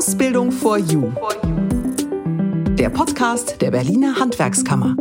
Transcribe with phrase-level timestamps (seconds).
[0.00, 1.12] Ausbildung for You.
[2.78, 4.96] Der Podcast der Berliner Handwerkskammer.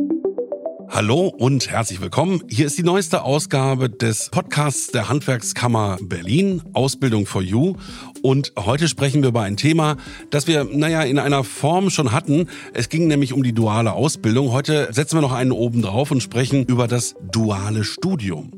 [0.90, 2.44] Hallo und herzlich willkommen.
[2.50, 7.76] Hier ist die neueste Ausgabe des Podcasts der Handwerkskammer Berlin, Ausbildung for You.
[8.24, 9.96] Und heute sprechen wir über ein Thema,
[10.32, 12.50] das wir, naja, in einer Form schon hatten.
[12.74, 14.52] Es ging nämlich um die duale Ausbildung.
[14.52, 18.52] Heute setzen wir noch einen oben drauf und sprechen über das duale Studium.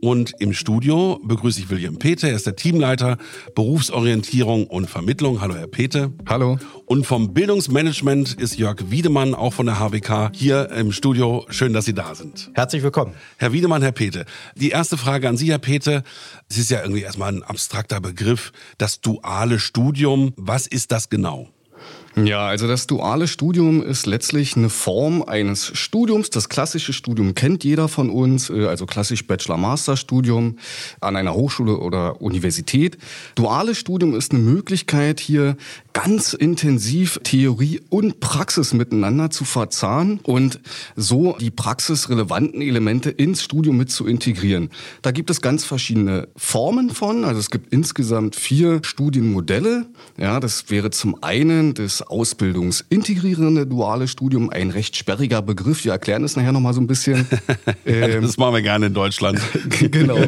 [0.00, 2.28] Und im Studio begrüße ich William Pete.
[2.28, 3.18] Er ist der Teamleiter
[3.54, 5.40] Berufsorientierung und Vermittlung.
[5.40, 6.12] Hallo, Herr Pete.
[6.26, 6.58] Hallo.
[6.86, 11.46] Und vom Bildungsmanagement ist Jörg Wiedemann, auch von der HWK, hier im Studio.
[11.50, 12.50] Schön, dass Sie da sind.
[12.54, 13.14] Herzlich willkommen.
[13.38, 14.24] Herr Wiedemann, Herr Pete.
[14.54, 16.04] Die erste Frage an Sie, Herr Pete.
[16.48, 18.52] Es ist ja irgendwie erstmal ein abstrakter Begriff.
[18.78, 20.32] Das duale Studium.
[20.36, 21.48] Was ist das genau?
[22.24, 26.30] Ja, also das duale Studium ist letztlich eine Form eines Studiums.
[26.30, 30.56] Das klassische Studium kennt jeder von uns, äh, also klassisch Bachelor-Master-Studium
[31.00, 32.98] an einer Hochschule oder Universität.
[33.34, 35.56] Duales Studium ist eine Möglichkeit, hier
[35.92, 40.60] ganz intensiv Theorie und Praxis miteinander zu verzahnen und
[40.96, 44.70] so die praxisrelevanten Elemente ins Studium mit zu integrieren.
[45.02, 47.24] Da gibt es ganz verschiedene Formen von.
[47.24, 49.86] Also es gibt insgesamt vier Studienmodelle.
[50.16, 55.84] Ja, das wäre zum einen das ausbildungsintegrierende duale Studium, ein recht sperriger Begriff.
[55.84, 57.26] Wir erklären es nachher nochmal so ein bisschen.
[57.84, 59.40] Ähm, das machen wir gerne in Deutschland.
[59.90, 60.18] genau.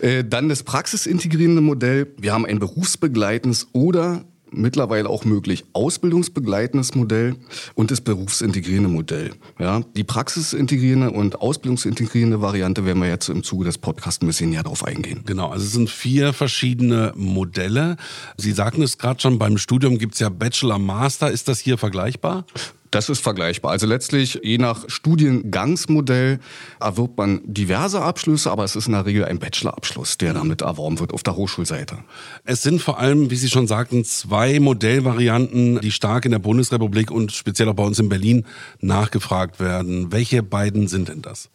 [0.00, 2.08] Äh, dann das praxisintegrierende Modell.
[2.18, 7.36] Wir haben ein berufsbegleitendes oder mittlerweile auch möglich ausbildungsbegleitendes Modell
[7.74, 9.32] und das berufsintegrierende Modell.
[9.58, 14.50] Ja, die praxisintegrierende und ausbildungsintegrierende Variante werden wir jetzt im Zuge des Podcasts ein bisschen
[14.50, 15.22] näher darauf eingehen.
[15.26, 17.96] Genau, also es sind vier verschiedene Modelle.
[18.36, 21.30] Sie sagten es gerade schon, beim Studium gibt es ja Bachelor, Master.
[21.30, 22.44] Ist das hier vergleichbar?
[22.90, 23.70] Das ist vergleichbar.
[23.70, 26.40] Also letztlich, je nach Studiengangsmodell
[26.80, 30.98] erwirbt man diverse Abschlüsse, aber es ist in der Regel ein Bachelorabschluss, der damit erworben
[30.98, 31.98] wird auf der Hochschulseite.
[32.44, 37.12] Es sind vor allem, wie Sie schon sagten, zwei Modellvarianten, die stark in der Bundesrepublik
[37.12, 38.44] und speziell auch bei uns in Berlin
[38.80, 40.10] nachgefragt werden.
[40.10, 41.48] Welche beiden sind denn das?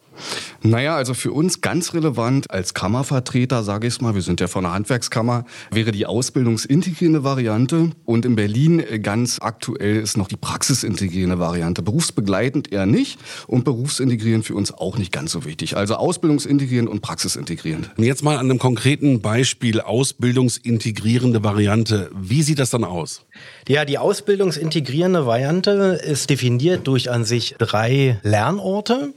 [0.62, 4.64] Naja, also für uns ganz relevant als Kammervertreter, sage ich mal, wir sind ja von
[4.64, 11.38] der Handwerkskammer, wäre die ausbildungsintegrierende Variante und in Berlin ganz aktuell ist noch die praxisintegrierende
[11.38, 11.82] Variante.
[11.82, 15.76] Berufsbegleitend eher nicht und berufsintegrierend für uns auch nicht ganz so wichtig.
[15.76, 17.90] Also ausbildungsintegrierend und praxisintegrierend.
[17.96, 22.10] Und jetzt mal an einem konkreten Beispiel ausbildungsintegrierende Variante.
[22.14, 23.24] Wie sieht das dann aus?
[23.68, 29.12] Ja, die ausbildungsintegrierende Variante ist definiert durch an sich drei Lernorte.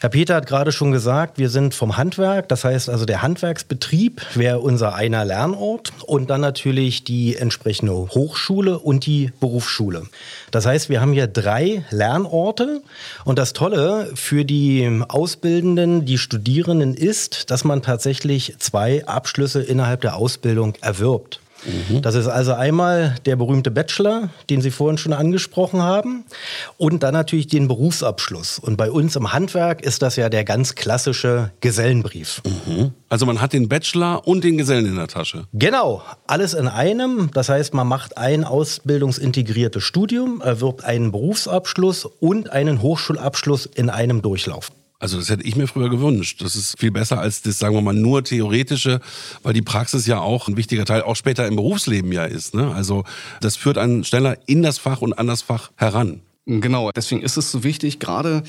[0.00, 4.20] Herr Peter hat gerade schon gesagt, wir sind vom Handwerk, das heißt also der Handwerksbetrieb
[4.34, 10.02] wäre unser einer Lernort und dann natürlich die entsprechende Hochschule und die Berufsschule.
[10.50, 12.82] Das heißt, wir haben hier drei Lernorte
[13.24, 20.00] und das Tolle für die Ausbildenden, die Studierenden ist, dass man tatsächlich zwei Abschlüsse innerhalb
[20.00, 21.41] der Ausbildung erwirbt.
[21.64, 22.02] Mhm.
[22.02, 26.24] Das ist also einmal der berühmte Bachelor, den Sie vorhin schon angesprochen haben,
[26.76, 28.58] und dann natürlich den Berufsabschluss.
[28.58, 32.42] Und bei uns im Handwerk ist das ja der ganz klassische Gesellenbrief.
[32.44, 32.92] Mhm.
[33.08, 35.44] Also man hat den Bachelor und den Gesellen in der Tasche.
[35.52, 37.30] Genau, alles in einem.
[37.32, 44.22] Das heißt, man macht ein ausbildungsintegriertes Studium, erwirbt einen Berufsabschluss und einen Hochschulabschluss in einem
[44.22, 44.70] Durchlauf.
[45.02, 46.42] Also das hätte ich mir früher gewünscht.
[46.42, 49.00] Das ist viel besser als das, sagen wir mal, nur theoretische,
[49.42, 52.54] weil die Praxis ja auch ein wichtiger Teil auch später im Berufsleben ja ist.
[52.54, 52.72] Ne?
[52.72, 53.02] Also
[53.40, 56.20] das führt einen schneller in das Fach und an das Fach heran.
[56.44, 58.42] Genau, deswegen ist es so wichtig, gerade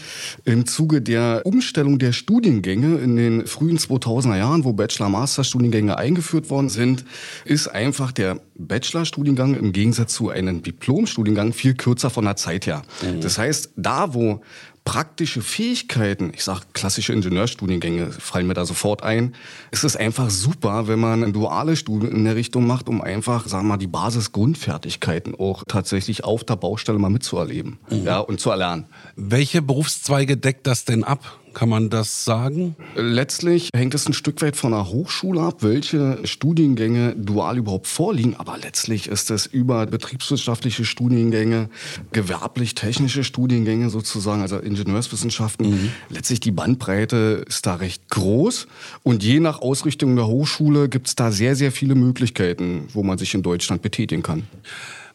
[0.46, 6.70] im Zuge der Umstellung der Studiengänge in den frühen 2000er Jahren, wo Bachelor-Master-Studiengänge eingeführt worden
[6.70, 7.06] sind,
[7.46, 12.82] ist einfach der Bachelor-Studiengang im Gegensatz zu einem Diplom-Studiengang viel kürzer von der Zeit her.
[13.04, 13.22] Mhm.
[13.22, 14.42] Das heißt, da wo
[14.86, 19.36] praktische Fähigkeiten, ich sage klassische Ingenieurstudiengänge fallen mir da sofort ein.
[19.72, 23.48] Es ist einfach super, wenn man ein duales Studium in der Richtung macht, um einfach,
[23.48, 28.04] sagen wir mal, die Basisgrundfertigkeiten auch tatsächlich auf der Baustelle mal mitzuerleben mhm.
[28.04, 28.86] ja, und zu erlernen.
[29.16, 31.40] Welche Berufszweige deckt das denn ab?
[31.54, 32.76] Kann man das sagen?
[32.96, 38.36] Letztlich hängt es ein Stück weit von der Hochschule ab, welche Studiengänge dual überhaupt vorliegen.
[38.38, 41.70] Aber letztlich ist es über betriebswirtschaftliche Studiengänge,
[42.12, 45.70] gewerblich-technische Studiengänge sozusagen, also Ingenieurswissenschaften.
[45.70, 45.90] Mhm.
[46.10, 48.68] Letztlich die Bandbreite ist da recht groß.
[49.04, 53.18] Und je nach Ausrichtung der Hochschule gibt es da sehr, sehr viele Möglichkeiten, wo man
[53.18, 54.48] sich in Deutschland betätigen kann.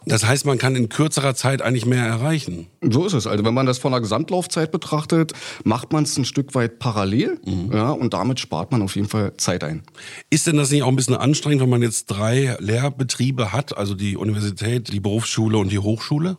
[0.06, 2.69] Das heißt, man kann in kürzerer Zeit eigentlich mehr erreichen.
[2.81, 3.27] So ist es.
[3.27, 5.33] Also wenn man das von der Gesamtlaufzeit betrachtet,
[5.65, 7.71] macht man es ein Stück weit parallel mhm.
[7.73, 9.83] ja, und damit spart man auf jeden Fall Zeit ein.
[10.31, 13.95] Ist denn das nicht auch ein bisschen anstrengend, wenn man jetzt drei Lehrbetriebe hat, also
[13.95, 16.39] die Universität, die Berufsschule und die Hochschule?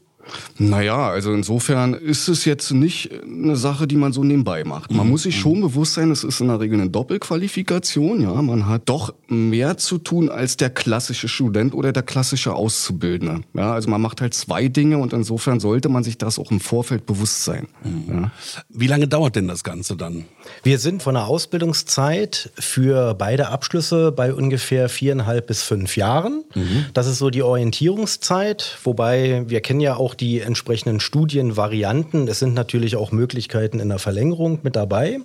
[0.57, 4.91] Naja, also insofern ist es jetzt nicht eine Sache, die man so nebenbei macht.
[4.91, 5.11] Man mhm.
[5.11, 5.41] muss sich mhm.
[5.41, 8.21] schon bewusst sein, es ist in der Regel eine Doppelqualifikation.
[8.21, 13.41] Ja, man hat doch mehr zu tun als der klassische Student oder der klassische Auszubildende.
[13.53, 16.59] Ja, also man macht halt zwei Dinge und insofern sollte man sich das auch im
[16.59, 17.67] Vorfeld bewusst sein.
[17.83, 18.03] Mhm.
[18.07, 18.31] Ja.
[18.69, 20.25] Wie lange dauert denn das Ganze dann?
[20.63, 26.43] Wir sind von der Ausbildungszeit für beide Abschlüsse bei ungefähr viereinhalb bis fünf Jahren.
[26.53, 26.85] Mhm.
[26.93, 32.27] Das ist so die Orientierungszeit, wobei wir kennen ja auch die entsprechenden Studienvarianten.
[32.27, 35.19] Es sind natürlich auch Möglichkeiten in der Verlängerung mit dabei.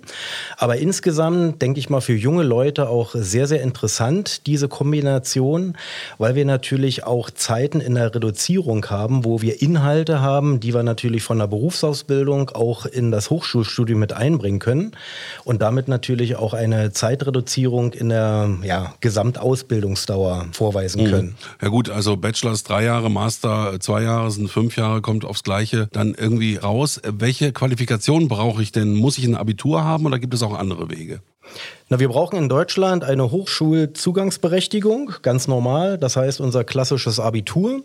[0.57, 5.77] Aber insgesamt denke ich mal für junge Leute auch sehr, sehr interessant, diese Kombination,
[6.17, 10.83] weil wir natürlich auch Zeiten in der Reduzierung haben, wo wir Inhalte haben, die wir
[10.83, 14.91] natürlich von der Berufsausbildung auch in das Hochschulstudium mit einbringen können
[15.43, 21.09] und damit natürlich auch eine Zeitreduzierung in der ja, Gesamtausbildungsdauer vorweisen mhm.
[21.09, 21.35] können.
[21.61, 25.43] Ja gut, also Bachelor ist drei Jahre, Master zwei Jahre sind fünf Jahre, kommt aufs
[25.43, 27.01] Gleiche dann irgendwie raus.
[27.03, 28.95] Welche Qualifikation brauche ich denn?
[28.95, 31.21] Muss ich ein Abitur haben oder gibt es auch andere Wege?
[31.87, 35.99] Na, wir brauchen in Deutschland eine Hochschulzugangsberechtigung, ganz normal.
[35.99, 37.83] Das heißt unser klassisches Abitur.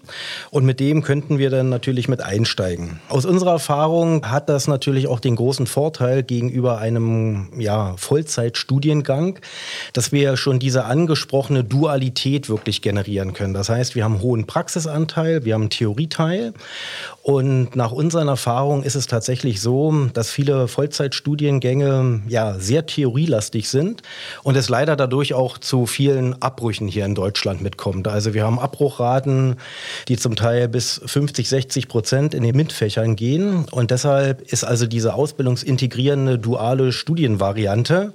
[0.50, 2.99] Und mit dem könnten wir dann natürlich mit einsteigen.
[3.11, 9.38] Aus unserer Erfahrung hat das natürlich auch den großen Vorteil gegenüber einem ja, Vollzeitstudiengang,
[9.93, 13.52] dass wir schon diese angesprochene Dualität wirklich generieren können.
[13.52, 16.55] Das heißt, wir haben einen hohen Praxisanteil, wir haben einen Theorieteil.
[17.23, 23.89] Und nach unseren Erfahrungen ist es tatsächlich so, dass viele Vollzeitstudiengänge ja sehr theorielastig sind
[23.90, 24.02] sind
[24.42, 28.08] und es leider dadurch auch zu vielen Abbrüchen hier in Deutschland mitkommt.
[28.08, 29.56] Also wir haben Abbruchraten,
[30.08, 34.87] die zum Teil bis 50, 60 Prozent in den MINT-Fächern gehen und deshalb ist also
[34.87, 38.12] diese ausbildungsintegrierende duale Studienvariante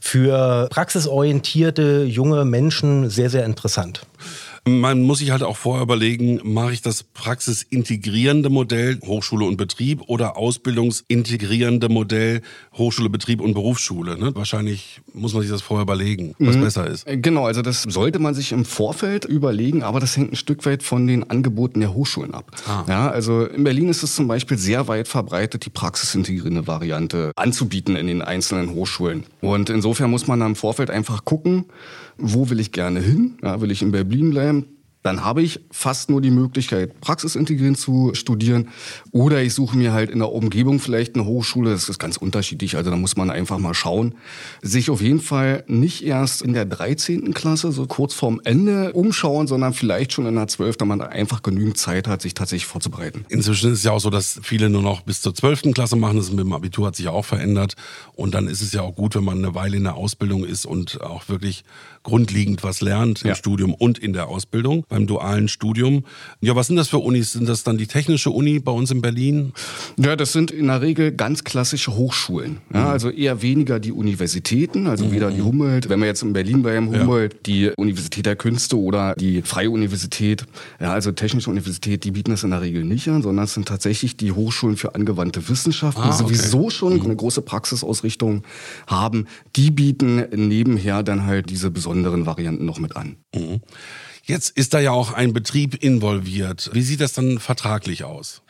[0.00, 4.02] für praxisorientierte junge Menschen sehr, sehr interessant.
[4.66, 10.02] Man muss sich halt auch vorher überlegen, mache ich das praxisintegrierende Modell Hochschule und Betrieb
[10.06, 12.42] oder ausbildungsintegrierende Modell
[12.74, 14.18] Hochschule, Betrieb und Berufsschule.
[14.18, 14.34] Ne?
[14.34, 16.60] Wahrscheinlich muss man sich das vorher überlegen, was mhm.
[16.62, 17.06] besser ist.
[17.06, 20.82] Genau, also das sollte man sich im Vorfeld überlegen, aber das hängt ein Stück weit
[20.82, 22.50] von den Angeboten der Hochschulen ab.
[22.66, 22.84] Ah.
[22.88, 27.96] Ja, also in Berlin ist es zum Beispiel sehr weit verbreitet, die praxisintegrierende Variante anzubieten
[27.96, 29.24] in den einzelnen Hochschulen.
[29.40, 31.66] Und insofern muss man im Vorfeld einfach gucken,
[32.18, 33.38] wo will ich gerne hin?
[33.42, 34.66] Ja, will ich in Berlin bleiben?
[35.02, 38.68] dann habe ich fast nur die Möglichkeit, praxisintegrierend zu studieren.
[39.12, 41.70] Oder ich suche mir halt in der Umgebung vielleicht eine Hochschule.
[41.70, 42.76] Das ist ganz unterschiedlich.
[42.76, 44.16] Also da muss man einfach mal schauen.
[44.60, 47.32] Sich auf jeden Fall nicht erst in der 13.
[47.32, 51.42] Klasse, so kurz vorm Ende umschauen, sondern vielleicht schon in der 12., da man einfach
[51.42, 53.24] genügend Zeit hat, sich tatsächlich vorzubereiten.
[53.28, 55.72] Inzwischen ist es ja auch so, dass viele nur noch bis zur 12.
[55.74, 56.16] Klasse machen.
[56.16, 57.76] Das mit dem Abitur hat sich auch verändert.
[58.14, 60.66] Und dann ist es ja auch gut, wenn man eine Weile in der Ausbildung ist
[60.66, 61.64] und auch wirklich
[62.08, 63.34] grundlegend was lernt im ja.
[63.34, 66.04] Studium und in der Ausbildung, beim dualen Studium.
[66.40, 67.32] Ja, was sind das für Unis?
[67.32, 69.52] Sind das dann die Technische Uni bei uns in Berlin?
[69.98, 72.62] Ja, das sind in der Regel ganz klassische Hochschulen.
[72.72, 72.86] Ja, mhm.
[72.86, 75.12] Also eher weniger die Universitäten, also mhm.
[75.12, 77.40] weder die Humboldt, wenn wir jetzt in Berlin beim Humboldt, ja.
[77.44, 80.46] die Universität der Künste oder die Freie Universität,
[80.80, 83.68] ja, also Technische Universität, die bieten das in der Regel nicht an, sondern es sind
[83.68, 86.70] tatsächlich die Hochschulen für angewandte Wissenschaften, ah, die sowieso okay.
[86.70, 87.02] schon mhm.
[87.02, 88.44] eine große Praxisausrichtung
[88.86, 89.26] haben.
[89.56, 93.16] Die bieten nebenher dann halt diese besonderen anderen Varianten noch mit an.
[93.34, 93.60] Mhm.
[94.24, 96.70] Jetzt ist da ja auch ein Betrieb involviert.
[96.72, 98.42] Wie sieht das dann vertraglich aus?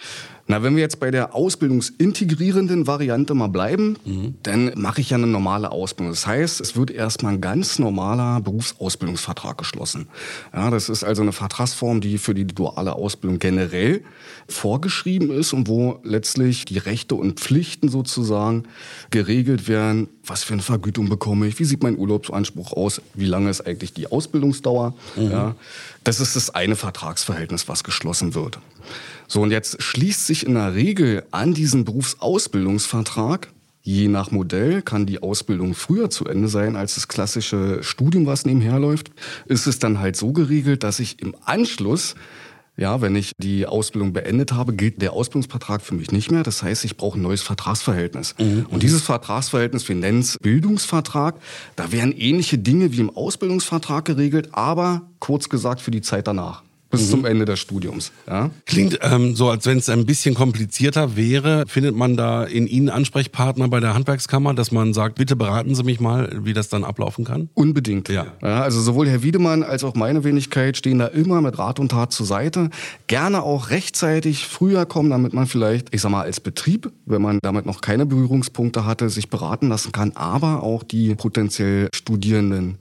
[0.50, 4.34] Na, wenn wir jetzt bei der ausbildungsintegrierenden Variante mal bleiben, mhm.
[4.42, 6.12] dann mache ich ja eine normale Ausbildung.
[6.12, 10.08] Das heißt, es wird erstmal ein ganz normaler Berufsausbildungsvertrag geschlossen.
[10.54, 14.02] Ja, das ist also eine Vertragsform, die für die duale Ausbildung generell
[14.48, 18.64] vorgeschrieben ist und wo letztlich die Rechte und Pflichten sozusagen
[19.10, 20.08] geregelt werden.
[20.24, 21.58] Was für eine Vergütung bekomme ich?
[21.58, 23.02] Wie sieht mein Urlaubsanspruch aus?
[23.12, 24.94] Wie lange ist eigentlich die Ausbildungsdauer?
[25.16, 25.30] Mhm.
[25.30, 25.56] Ja,
[26.04, 28.58] das ist das eine Vertragsverhältnis, was geschlossen wird.
[29.26, 33.48] So, und jetzt schließt sich in der Regel an diesen Berufsausbildungsvertrag
[33.88, 38.44] Je nach Modell kann die Ausbildung früher zu Ende sein als das klassische Studium, was
[38.44, 39.10] nebenher läuft.
[39.46, 42.14] Ist es dann halt so geregelt, dass ich im Anschluss,
[42.78, 46.44] ja, wenn ich die Ausbildung beendet habe, gilt der Ausbildungsvertrag für mich nicht mehr.
[46.44, 48.36] Das heißt, ich brauche ein neues Vertragsverhältnis.
[48.38, 48.66] Mhm.
[48.70, 51.34] Und dieses Vertragsverhältnis, wir nennen es Bildungsvertrag,
[51.74, 56.62] da werden ähnliche Dinge wie im Ausbildungsvertrag geregelt, aber kurz gesagt für die Zeit danach
[56.90, 57.10] bis mhm.
[57.10, 58.12] zum Ende des Studiums.
[58.26, 58.50] Ja?
[58.66, 61.64] Klingt ähm, so, als wenn es ein bisschen komplizierter wäre.
[61.66, 65.82] Findet man da in Ihnen Ansprechpartner bei der Handwerkskammer, dass man sagt, bitte beraten Sie
[65.82, 67.50] mich mal, wie das dann ablaufen kann?
[67.54, 68.08] Unbedingt.
[68.08, 68.26] Ja.
[68.42, 71.90] ja also sowohl Herr Wiedemann als auch meine Wenigkeit stehen da immer mit Rat und
[71.90, 72.70] Tat zur Seite.
[73.06, 77.38] Gerne auch rechtzeitig früher kommen, damit man vielleicht, ich sag mal, als Betrieb, wenn man
[77.42, 82.78] damit noch keine Berührungspunkte hatte, sich beraten lassen kann, aber auch die potenziell Studierenden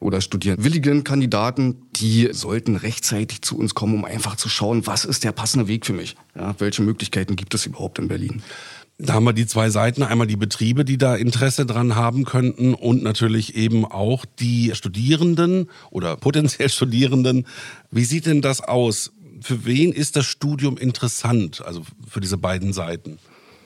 [0.00, 5.24] oder studierwilligen Kandidaten, die sollten rechtzeitig zu uns kommen, um einfach zu schauen, was ist
[5.24, 6.16] der passende Weg für mich?
[6.36, 8.42] Ja, welche Möglichkeiten gibt es überhaupt in Berlin?
[9.00, 10.02] Da haben wir die zwei Seiten.
[10.02, 15.70] Einmal die Betriebe, die da Interesse dran haben könnten und natürlich eben auch die Studierenden
[15.90, 17.46] oder potenziell Studierenden.
[17.92, 19.12] Wie sieht denn das aus?
[19.40, 21.64] Für wen ist das Studium interessant?
[21.64, 23.18] Also für diese beiden Seiten?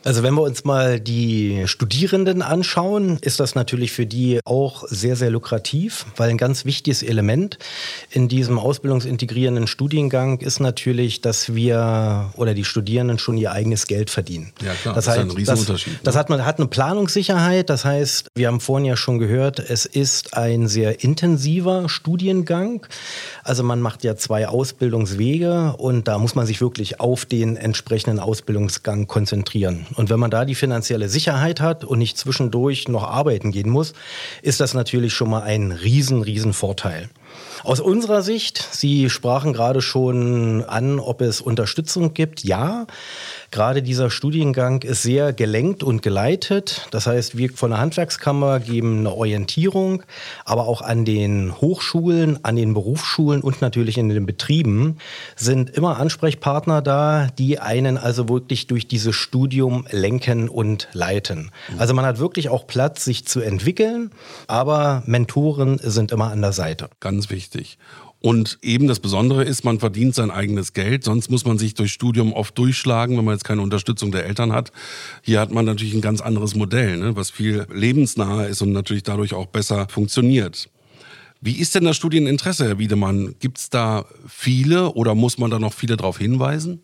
[0.05, 5.15] Also wenn wir uns mal die Studierenden anschauen, ist das natürlich für die auch sehr,
[5.15, 7.59] sehr lukrativ, weil ein ganz wichtiges Element
[8.11, 14.11] in diesem ausbildungsintegrierenden Studiengang ist natürlich, dass wir oder die Studierenden schon ihr eigenes Geld
[14.11, 14.53] verdienen.
[14.61, 15.95] Ja klar, das, das ist ein Riesenunterschied.
[15.95, 19.61] Das, das, hat man hat eine Planungssicherheit, das heißt, wir haben vorhin ja schon gehört,
[19.61, 22.87] es ist ein sehr intensiver Studiengang.
[23.45, 28.19] Also man macht ja zwei Ausbildungswege und da muss man sich wirklich auf den entsprechenden
[28.19, 29.87] Ausbildungsgang konzentrieren.
[29.95, 33.93] Und wenn man da die finanzielle Sicherheit hat und nicht zwischendurch noch arbeiten gehen muss,
[34.43, 37.09] ist das natürlich schon mal ein riesen, riesen Vorteil.
[37.65, 42.43] Aus unserer Sicht, Sie sprachen gerade schon an, ob es Unterstützung gibt.
[42.43, 42.87] Ja,
[43.53, 46.89] gerade dieser Studiengang ist sehr gelenkt und geleitet.
[46.91, 50.03] Das heißt, wir von der Handwerkskammer geben eine Orientierung,
[50.45, 54.97] aber auch an den Hochschulen, an den Berufsschulen und natürlich in den Betrieben
[55.37, 61.53] sind immer Ansprechpartner da, die einen also wirklich durch dieses Studium lenken und leiten.
[61.79, 64.11] Also man hat wirklich auch Platz, sich zu entwickeln,
[64.49, 66.89] aber Mentoren sind immer an der Seite.
[66.99, 67.79] Ganz wichtig.
[68.21, 71.93] Und eben das Besondere ist, man verdient sein eigenes Geld, sonst muss man sich durch
[71.93, 74.71] Studium oft durchschlagen, wenn man jetzt keine Unterstützung der Eltern hat.
[75.23, 79.03] Hier hat man natürlich ein ganz anderes Modell, ne, was viel lebensnaher ist und natürlich
[79.03, 80.71] dadurch auch besser funktioniert.
[81.41, 83.35] Wie ist denn das Studieninteresse, Herr Wiedemann?
[83.41, 86.81] Gibt es da viele oder muss man da noch viele darauf hinweisen?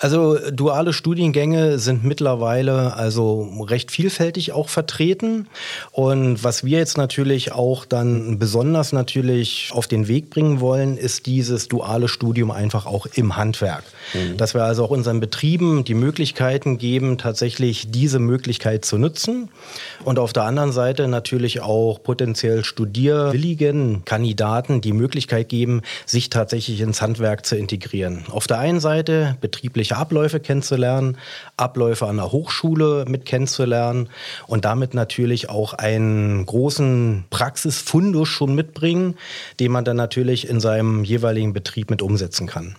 [0.00, 5.48] Also duale Studiengänge sind mittlerweile also recht vielfältig auch vertreten.
[5.90, 11.26] Und was wir jetzt natürlich auch dann besonders natürlich auf den Weg bringen wollen, ist
[11.26, 13.82] dieses duale Studium einfach auch im Handwerk.
[14.14, 14.36] Mhm.
[14.36, 19.48] Dass wir also auch unseren Betrieben die Möglichkeiten geben, tatsächlich diese Möglichkeit zu nutzen.
[20.04, 26.80] Und auf der anderen Seite natürlich auch potenziell studierwilligen Kandidaten die Möglichkeit geben, sich tatsächlich
[26.80, 28.24] ins Handwerk zu integrieren.
[28.30, 31.16] Auf der einen Seite betrieblich unterschiedliche Abläufe kennenzulernen,
[31.56, 34.08] Abläufe an der Hochschule mit kennenzulernen
[34.46, 39.14] und damit natürlich auch einen großen Praxisfundus schon mitbringen,
[39.60, 42.76] den man dann natürlich in seinem jeweiligen Betrieb mit umsetzen kann.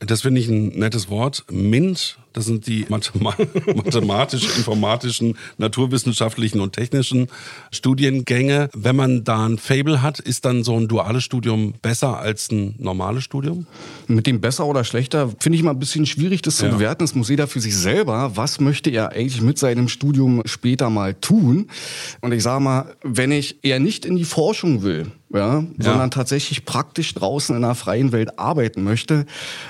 [0.00, 1.44] Das finde ich ein nettes Wort.
[1.50, 7.28] MINT das sind die mathematischen, informatischen, naturwissenschaftlichen und technischen
[7.72, 8.68] Studiengänge.
[8.74, 12.74] Wenn man da ein Fable hat, ist dann so ein duales Studium besser als ein
[12.78, 13.66] normales Studium?
[14.06, 16.72] Mit dem besser oder schlechter finde ich mal ein bisschen schwierig, das zu ja.
[16.72, 17.04] bewerten.
[17.04, 18.32] Das muss jeder für sich selber.
[18.34, 21.68] Was möchte er eigentlich mit seinem Studium später mal tun?
[22.20, 25.64] Und ich sage mal, wenn ich eher nicht in die Forschung will, ja, ja.
[25.78, 29.26] sondern tatsächlich praktisch draußen in der freien Welt arbeiten möchte,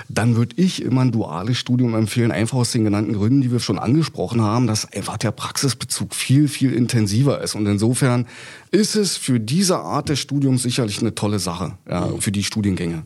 [0.09, 3.59] dann würde ich immer ein duales Studium empfehlen, einfach aus den genannten Gründen, die wir
[3.59, 7.55] schon angesprochen haben, dass einfach der Praxisbezug viel, viel intensiver ist.
[7.55, 8.27] Und insofern
[8.71, 13.03] ist es für diese Art des Studiums sicherlich eine tolle Sache, ja, für die Studiengänge.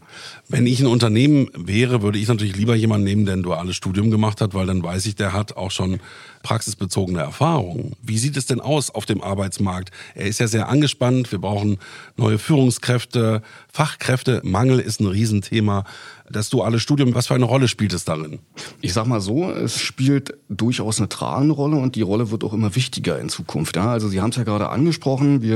[0.48, 4.12] Wenn ich ein Unternehmen wäre, würde ich natürlich lieber jemanden nehmen, der ein duales Studium
[4.12, 6.00] gemacht hat, weil dann weiß ich, der hat auch schon
[6.44, 7.96] praxisbezogene Erfahrungen.
[8.01, 9.91] Wie sieht es denn aus auf dem Arbeitsmarkt?
[10.15, 11.32] Er ist ja sehr angespannt.
[11.32, 11.77] Wir brauchen
[12.18, 13.41] neue Führungskräfte.
[13.72, 15.86] Fachkräftemangel ist ein Riesenthema
[16.32, 18.39] das duale Studium, was für eine Rolle spielt es darin?
[18.82, 22.53] Ich sag mal so, es spielt durchaus eine tragende Rolle und die Rolle wird auch
[22.53, 23.75] immer wichtiger in Zukunft.
[23.75, 23.91] Ja?
[23.91, 25.50] Also Sie haben es ja gerade angesprochen, wir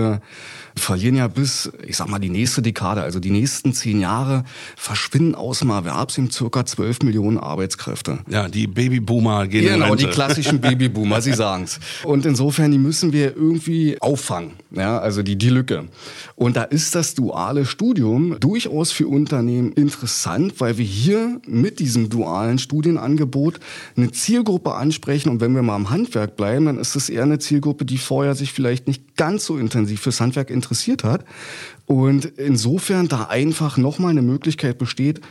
[0.77, 4.43] verlieren ja bis, ich sag mal, die nächste Dekade, also die nächsten zehn Jahre,
[4.75, 8.19] verschwinden aus dem Erwerbsleben circa 12 Millionen Arbeitskräfte.
[8.29, 11.79] Ja, die Babyboomer gehen Genau, in die klassischen Babyboomer, Sie sagen's.
[12.03, 15.85] Und insofern, die müssen wir irgendwie auffangen, ja, also die, die Lücke.
[16.35, 22.09] Und da ist das duale Studium durchaus für Unternehmen interessant, weil wir hier mit diesem
[22.09, 23.59] dualen Studienangebot
[23.95, 25.29] eine Zielgruppe ansprechen.
[25.29, 28.35] Und wenn wir mal am Handwerk bleiben, dann ist es eher eine Zielgruppe, die vorher
[28.35, 31.25] sich vielleicht nicht ganz so intensiv fürs Handwerk interessiert hat.
[31.85, 35.21] Und insofern da einfach nochmal eine Möglichkeit besteht,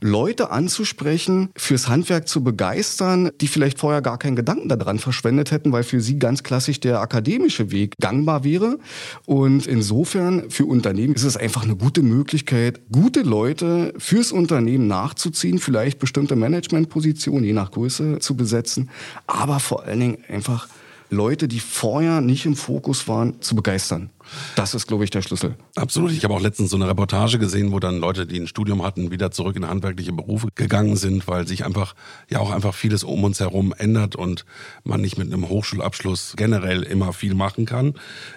[0.00, 5.72] Leute anzusprechen, fürs Handwerk zu begeistern, die vielleicht vorher gar keinen Gedanken daran verschwendet hätten,
[5.72, 8.78] weil für sie ganz klassisch der akademische Weg gangbar wäre.
[9.26, 15.58] Und insofern für Unternehmen ist es einfach eine gute Möglichkeit, gute Leute fürs Unternehmen nachzuziehen,
[15.58, 18.90] vielleicht bestimmte Managementpositionen je nach Größe zu besetzen,
[19.26, 20.68] aber vor allen Dingen einfach
[21.10, 24.10] Leute, die vorher nicht im Fokus waren, zu begeistern.
[24.56, 25.56] Das ist, glaube ich, der Schlüssel.
[25.74, 26.12] Absolut.
[26.12, 29.10] Ich habe auch letztens so eine Reportage gesehen, wo dann Leute, die ein Studium hatten,
[29.10, 31.94] wieder zurück in handwerkliche Berufe gegangen sind, weil sich einfach
[32.28, 34.44] ja auch einfach vieles um uns herum ändert und
[34.84, 37.94] man nicht mit einem Hochschulabschluss generell immer viel machen kann.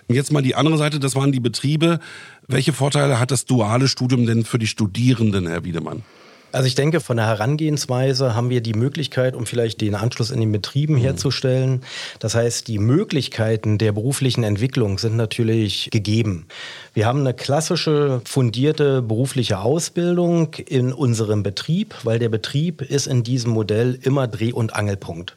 [0.07, 1.99] Jetzt mal die andere Seite, das waren die Betriebe.
[2.47, 6.03] Welche Vorteile hat das duale Studium denn für die Studierenden, Herr Wiedemann?
[6.51, 10.39] Also ich denke, von der Herangehensweise haben wir die Möglichkeit, um vielleicht den Anschluss in
[10.39, 11.01] den Betrieben mhm.
[11.01, 11.81] herzustellen.
[12.19, 16.47] Das heißt, die Möglichkeiten der beruflichen Entwicklung sind natürlich gegeben.
[16.93, 23.23] Wir haben eine klassische, fundierte berufliche Ausbildung in unserem Betrieb, weil der Betrieb ist in
[23.23, 25.35] diesem Modell immer Dreh- und Angelpunkt.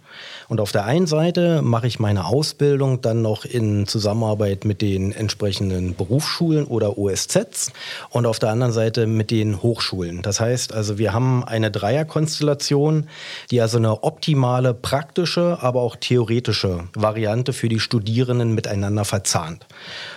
[0.49, 5.13] Und auf der einen Seite mache ich meine Ausbildung dann noch in Zusammenarbeit mit den
[5.13, 7.73] entsprechenden Berufsschulen oder OSZs
[8.11, 10.23] und auf der anderen Seite mit den Hochschulen.
[10.23, 13.09] Das heißt also, wir haben eine Dreierkonstellation,
[13.51, 19.67] die also eine optimale praktische, aber auch theoretische Variante für die Studierenden miteinander verzahnt.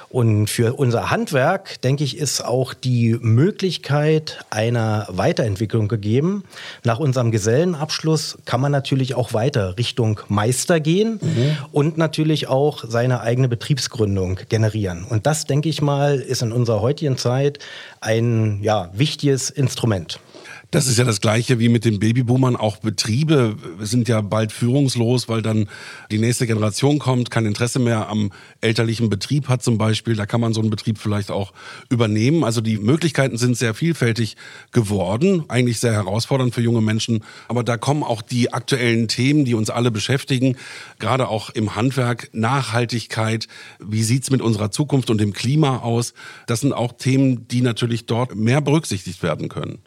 [0.09, 6.45] Und für unser Handwerk, denke ich, ist auch die Möglichkeit einer Weiterentwicklung gegeben.
[6.85, 11.57] Nach unserem Gesellenabschluss kann man natürlich auch weiter Richtung Meister gehen mhm.
[11.73, 15.03] und natürlich auch seine eigene Betriebsgründung generieren.
[15.03, 17.59] Und das, denke ich mal, ist in unserer heutigen Zeit
[17.99, 20.19] ein ja, wichtiges Instrument.
[20.69, 22.57] Das ist ja das Gleiche wie mit den Babyboomern.
[22.57, 25.69] Auch Betriebe sind ja bald führungslos, weil dann
[26.11, 30.17] die nächste Generation kommt, kein Interesse mehr am elterlichen Betrieb hat zum Beispiel.
[30.17, 31.53] Da kann man so einen Betrieb vielleicht auch
[31.89, 32.43] übernehmen.
[32.43, 34.35] Also die Möglichkeiten sind sehr vielfältig
[34.73, 37.23] geworden, eigentlich sehr herausfordernd für junge Menschen.
[37.47, 40.57] Aber da kommen auch die aktuellen Themen, die uns alle beschäftigen,
[40.99, 43.47] gerade auch im Handwerk, Nachhaltigkeit.
[43.79, 46.13] Wie sieht's mit unserer Zukunft und dem Klima aus?
[46.45, 49.79] Das sind auch Themen, die natürlich dort mehr berücksichtigt werden können.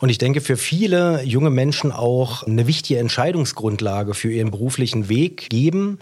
[0.00, 5.50] Und ich denke, für viele junge Menschen auch eine wichtige Entscheidungsgrundlage für ihren beruflichen Weg
[5.50, 5.98] geben,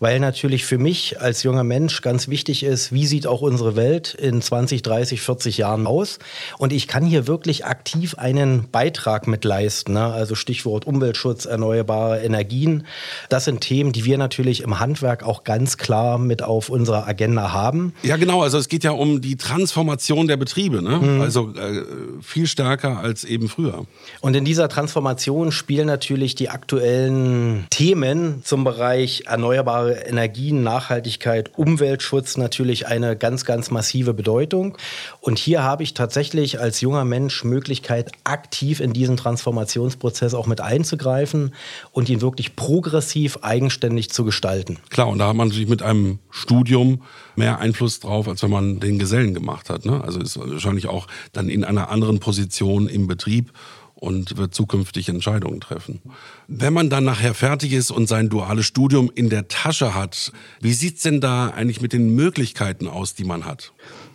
[0.00, 4.14] weil natürlich für mich als junger Mensch ganz wichtig ist, wie sieht auch unsere Welt
[4.14, 6.18] in 20, 30, 40 Jahren aus?
[6.58, 9.94] Und ich kann hier wirklich aktiv einen Beitrag mit leisten.
[9.94, 10.04] Ne?
[10.04, 12.86] Also Stichwort Umweltschutz, erneuerbare Energien.
[13.28, 17.52] Das sind Themen, die wir natürlich im Handwerk auch ganz klar mit auf unserer Agenda
[17.52, 17.94] haben.
[18.02, 18.42] Ja, genau.
[18.42, 20.82] Also es geht ja um die Transformation der Betriebe.
[20.82, 20.98] Ne?
[20.98, 21.20] Mhm.
[21.20, 21.82] Also äh,
[22.20, 23.86] viel stärker als als eben früher.
[24.20, 32.36] Und in dieser Transformation spielen natürlich die aktuellen Themen zum Bereich erneuerbare Energien, Nachhaltigkeit, Umweltschutz
[32.36, 34.76] natürlich eine ganz, ganz massive Bedeutung.
[35.20, 40.60] Und hier habe ich tatsächlich als junger Mensch Möglichkeit, aktiv in diesen Transformationsprozess auch mit
[40.60, 41.54] einzugreifen
[41.90, 44.78] und ihn wirklich progressiv eigenständig zu gestalten.
[44.90, 47.02] Klar, und da hat man natürlich mit einem Studium
[47.34, 49.84] mehr Einfluss drauf, als wenn man den Gesellen gemacht hat.
[49.84, 50.02] Ne?
[50.04, 53.52] Also ist wahrscheinlich auch dann in einer anderen Position im Betrieb
[53.94, 56.00] und wird zukünftig Entscheidungen treffen.
[56.46, 60.72] Wenn man dann nachher fertig ist und sein duales Studium in der Tasche hat, wie
[60.72, 63.72] sieht's denn da eigentlich mit den Möglichkeiten aus, die man hat?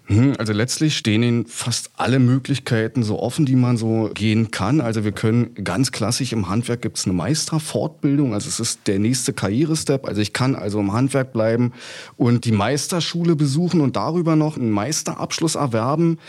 [0.08, 4.82] Hm, also letztlich stehen Ihnen fast alle Möglichkeiten so offen, die man so gehen kann.
[4.82, 8.34] Also wir können ganz klassisch im Handwerk gibt es eine Meisterfortbildung.
[8.34, 10.06] Also es ist der nächste Karrierestep.
[10.06, 11.71] Also ich kann also im Handwerk bleiben
[12.17, 16.19] und die Meisterschule besuchen und darüber noch einen Meisterabschluss erwerben.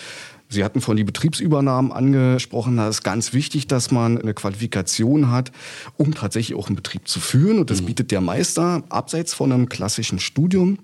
[0.55, 2.77] Sie hatten von die Betriebsübernahmen angesprochen.
[2.77, 5.53] Da ist ganz wichtig, dass man eine Qualifikation hat,
[5.97, 7.59] um tatsächlich auch einen Betrieb zu führen.
[7.59, 7.87] Und das mhm.
[7.87, 10.79] bietet der Meister abseits von einem klassischen Studium.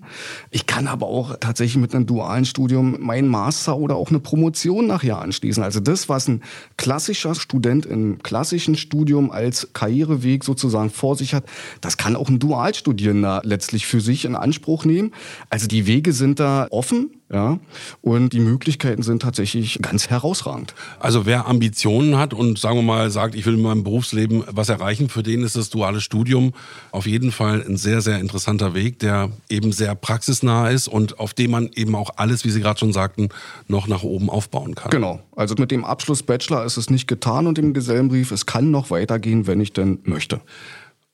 [0.51, 4.87] Ich kann aber auch tatsächlich mit einem dualen Studium meinen Master oder auch eine Promotion
[4.87, 5.63] nachher anschließen.
[5.63, 6.41] Also das, was ein
[6.77, 11.45] klassischer Student im klassischen Studium als Karriereweg sozusagen vor sich hat,
[11.79, 15.13] das kann auch ein Dualstudierender letztlich für sich in Anspruch nehmen.
[15.49, 17.11] Also die Wege sind da offen.
[17.33, 17.59] Ja,
[18.01, 20.73] und die Möglichkeiten sind tatsächlich ganz herausragend.
[20.99, 24.67] Also wer Ambitionen hat und sagen wir mal sagt, ich will in meinem Berufsleben was
[24.67, 26.53] erreichen, für den ist das duale Studium
[26.91, 31.33] auf jeden Fall ein sehr, sehr interessanter Weg, der eben sehr praxisnah ist und auf
[31.33, 33.29] dem man eben auch alles, wie Sie gerade schon sagten,
[33.69, 34.91] noch nach oben aufbauen kann.
[34.91, 35.21] Genau.
[35.33, 38.89] Also mit dem Abschluss Bachelor ist es nicht getan und dem Gesellenbrief, es kann noch
[38.89, 40.41] weitergehen, wenn ich denn möchte.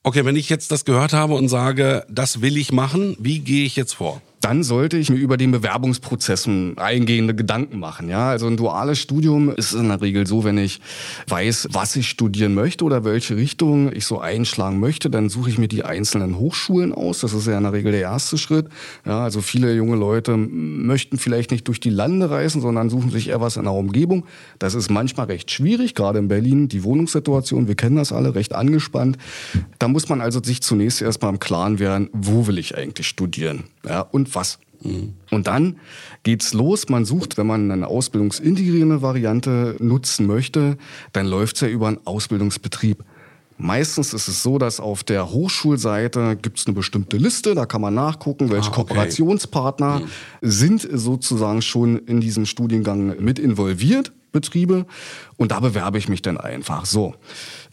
[0.02, 3.66] Okay, wenn ich jetzt das gehört habe und sage, das will ich machen, wie gehe
[3.66, 4.22] ich jetzt vor?
[4.42, 8.10] Dann sollte ich mir über den Bewerbungsprozess eingehende Gedanken machen.
[8.10, 10.80] Ja, also ein duales Studium ist in der Regel so, wenn ich
[11.28, 15.58] weiß, was ich studieren möchte oder welche Richtung ich so einschlagen möchte, dann suche ich
[15.58, 17.20] mir die einzelnen Hochschulen aus.
[17.20, 18.68] Das ist ja in der Regel der erste Schritt.
[19.06, 23.30] Ja, also viele junge Leute möchten vielleicht nicht durch die Lande reisen, sondern suchen sich
[23.30, 24.26] eher was in der Umgebung.
[24.60, 26.68] Das ist manchmal recht schwierig, gerade in Berlin.
[26.68, 29.18] Die Wohnungssituation, wir kennen das alle, recht angespannt.
[29.80, 33.64] Da muss man also sich zunächst erstmal im Klaren werden, wo will ich eigentlich studieren?
[33.88, 34.60] Ja, und was.
[34.82, 35.14] Mhm.
[35.32, 35.78] Und dann
[36.24, 36.90] geht's los.
[36.90, 40.78] Man sucht, wenn man eine ausbildungsintegrierende Variante nutzen möchte,
[41.14, 43.04] dann läuft's ja über einen Ausbildungsbetrieb.
[43.60, 47.82] Meistens ist es so, dass auf der Hochschulseite gibt es eine bestimmte Liste, da kann
[47.82, 48.76] man nachgucken, welche Ah, okay.
[48.76, 50.02] Kooperationspartner
[50.42, 54.86] sind sozusagen schon in diesem Studiengang mit involviert, Betriebe.
[55.38, 57.16] Und da bewerbe ich mich dann einfach so.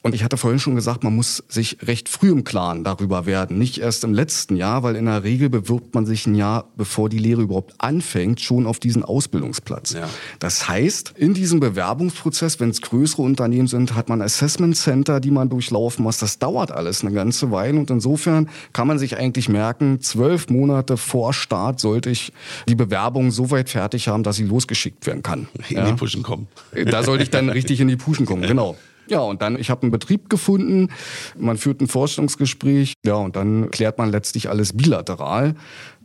[0.05, 3.57] Und ich hatte vorhin schon gesagt, man muss sich recht früh im Klaren darüber werden.
[3.59, 7.09] Nicht erst im letzten Jahr, weil in der Regel bewirbt man sich ein Jahr, bevor
[7.09, 9.95] die Lehre überhaupt anfängt, schon auf diesen Ausbildungsplatz.
[9.95, 10.07] Ja.
[10.41, 15.31] Das heißt, in diesem Bewerbungsprozess, wenn es größere Unternehmen sind, hat man Assessment Center, die
[15.31, 16.19] man durchlaufen muss.
[16.19, 17.79] Das dauert alles eine ganze Weile.
[17.79, 22.31] Und insofern kann man sich eigentlich merken, zwölf Monate vor Start sollte ich
[22.69, 25.49] die Bewerbung so weit fertig haben, dass sie losgeschickt werden kann.
[25.71, 25.87] In Ja.
[25.87, 26.47] die Pushen kommen.
[26.75, 28.77] Da sollte ich dann richtig in die Puschen kommen, genau.
[29.09, 30.89] Ja, und dann, ich habe einen Betrieb gefunden,
[31.39, 35.55] man führt ein Forschungsgespräch, ja, und dann klärt man letztlich alles bilateral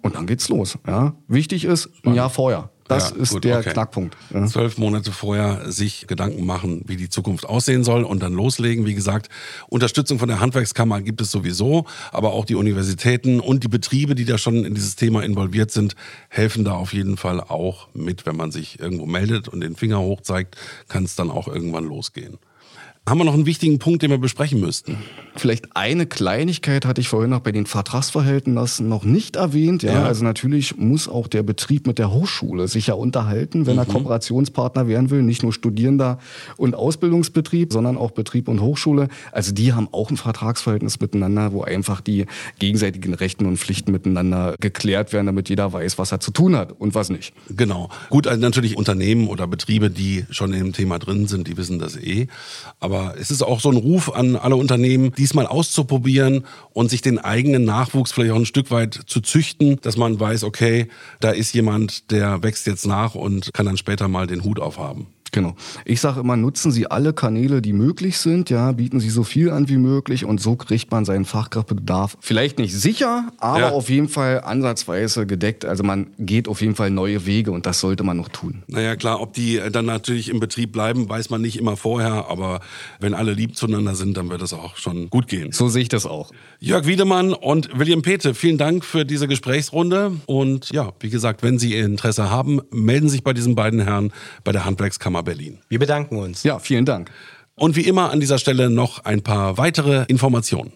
[0.01, 0.77] und dann geht's los.
[0.87, 1.13] Ja.
[1.27, 2.69] Wichtig ist, ein Jahr vorher.
[2.89, 3.69] Das Ja, ist gut, der okay.
[3.71, 4.17] Knackpunkt.
[4.33, 4.47] Ja.
[4.47, 8.87] Zwölf Monate vorher sich Gedanken machen, wie die Zukunft aussehen soll und dann loslegen.
[8.87, 9.29] Wie gesagt,
[9.67, 14.25] Unterstützung von der Handwerkskammer gibt es sowieso, aber auch die Universitäten und die Betriebe, die
[14.25, 15.95] da schon in dieses Thema involviert sind,
[16.29, 18.25] helfen da auf jeden Fall auch mit.
[18.25, 20.57] Wenn man sich irgendwo meldet und den Finger hoch zeigt,
[20.87, 22.39] kann es dann auch irgendwann losgehen.
[23.07, 24.97] Haben wir noch einen wichtigen Punkt, den wir besprechen müssten?
[25.35, 29.81] Vielleicht eine Kleinigkeit hatte ich vorhin noch bei den Vertragsverhältnissen noch nicht erwähnt.
[29.81, 30.03] Ja, Ja.
[30.05, 33.93] also natürlich muss auch der Betrieb mit der Hochschule sich ja unterhalten, wenn er Mhm.
[33.93, 35.23] Kooperationspartner werden will.
[35.23, 36.19] Nicht nur Studierender
[36.57, 39.07] und Ausbildungsbetrieb, sondern auch Betrieb und Hochschule.
[39.31, 42.25] Also die haben auch ein Vertragsverhältnis miteinander, wo einfach die
[42.59, 46.73] gegenseitigen Rechten und Pflichten miteinander geklärt werden, damit jeder weiß, was er zu tun hat
[46.73, 47.33] und was nicht.
[47.49, 47.89] Genau.
[48.11, 51.95] Gut, also natürlich Unternehmen oder Betriebe, die schon im Thema drin sind, die wissen das
[51.95, 52.27] eh.
[52.79, 52.88] Aber
[53.19, 57.63] es ist auch so ein Ruf an alle Unternehmen, diesmal auszuprobieren und sich den eigenen
[57.63, 60.87] Nachwuchs vielleicht auch ein Stück weit zu züchten, dass man weiß, okay,
[61.19, 65.07] da ist jemand, der wächst jetzt nach und kann dann später mal den Hut aufhaben.
[65.31, 65.55] Genau.
[65.85, 69.49] Ich sage immer, nutzen Sie alle Kanäle, die möglich sind, ja, bieten Sie so viel
[69.51, 73.69] an wie möglich und so kriegt man seinen Fachkraftbedarf vielleicht nicht sicher, aber Ja.
[73.71, 75.65] auf jeden Fall ansatzweise gedeckt.
[75.65, 78.63] Also man geht auf jeden Fall neue Wege und das sollte man noch tun.
[78.67, 82.61] Naja, klar, ob die dann natürlich im Betrieb bleiben, weiß man nicht immer vorher, aber
[82.99, 85.51] wenn alle lieb zueinander sind, dann wird es auch schon gut gehen.
[85.51, 86.31] So sehe ich das auch.
[86.59, 90.11] Jörg Wiedemann und William Pete, vielen Dank für diese Gesprächsrunde.
[90.25, 94.11] Und ja, wie gesagt, wenn Sie Interesse haben, melden Sie sich bei diesen beiden Herren
[94.43, 95.59] bei der Handwerkskammer Berlin.
[95.69, 96.43] Wir bedanken uns.
[96.43, 97.09] Ja, vielen Dank.
[97.55, 100.71] Und wie immer an dieser Stelle noch ein paar weitere Informationen.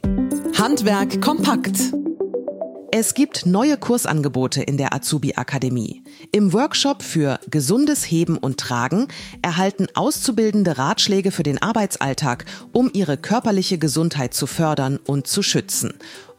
[0.58, 1.78] Handwerk kompakt.
[2.96, 6.04] Es gibt neue Kursangebote in der Azubi Akademie.
[6.32, 9.08] Im Workshop für gesundes Heben und Tragen
[9.42, 15.96] erhalten Auszubildende Ratschläge für den Arbeitsalltag, um ihre körperliche Gesundheit zu fördern und zu schützen.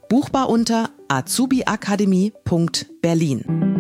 [0.08, 3.73] Buchbar unter azubiakademie.berlin.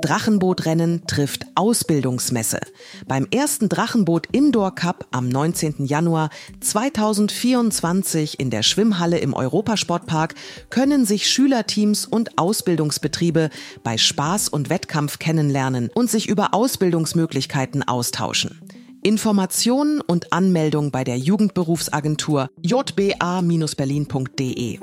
[0.00, 2.58] Drachenbootrennen trifft Ausbildungsmesse.
[3.06, 5.84] Beim ersten Drachenboot Indoor Cup am 19.
[5.86, 10.34] Januar 2024 in der Schwimmhalle im Europasportpark
[10.70, 13.50] können sich Schülerteams und Ausbildungsbetriebe
[13.82, 18.58] bei Spaß und Wettkampf kennenlernen und sich über Ausbildungsmöglichkeiten austauschen.
[19.02, 24.78] Informationen und Anmeldung bei der Jugendberufsagentur jba-berlin.de.